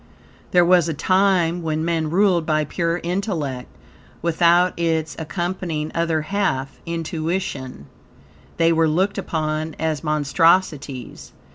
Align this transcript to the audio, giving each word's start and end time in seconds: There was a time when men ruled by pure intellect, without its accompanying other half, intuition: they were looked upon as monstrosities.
There 0.49 0.65
was 0.65 0.89
a 0.89 0.95
time 0.95 1.61
when 1.61 1.85
men 1.85 2.09
ruled 2.09 2.43
by 2.43 2.65
pure 2.65 2.99
intellect, 3.03 3.67
without 4.23 4.73
its 4.75 5.15
accompanying 5.19 5.91
other 5.93 6.23
half, 6.23 6.79
intuition: 6.87 7.85
they 8.57 8.73
were 8.73 8.87
looked 8.89 9.19
upon 9.19 9.75
as 9.77 10.03
monstrosities. 10.03 11.33